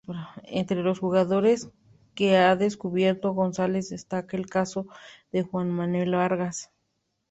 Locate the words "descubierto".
2.55-3.35